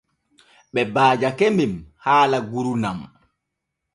Ɓe 0.73 0.81
baajake 0.93 1.45
men 1.57 1.73
haala 2.03 2.37
gurnan. 2.51 2.99